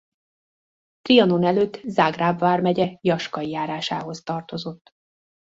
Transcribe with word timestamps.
Trianon 1.01 1.43
előtt 1.43 1.81
Zágráb 1.83 2.39
vármegye 2.39 2.97
Jaskai 3.01 3.49
járásához 3.49 4.23
tartozott. 4.23 4.91